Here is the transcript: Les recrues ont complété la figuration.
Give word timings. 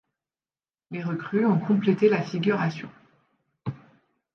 Les 0.89 1.03
recrues 1.03 1.45
ont 1.45 1.59
complété 1.59 2.09
la 2.09 2.23
figuration. 2.23 2.89